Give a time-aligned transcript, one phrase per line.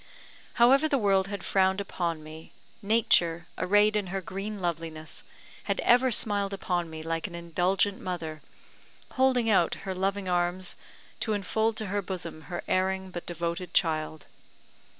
[0.53, 5.23] However the world had frowned upon me, Nature, arrayed in her green loveliness,
[5.65, 8.41] had ever smiled upon me like an indulgent mother,
[9.11, 10.75] holding out her loving arms
[11.19, 14.25] to enfold to her bosom her erring but devoted child.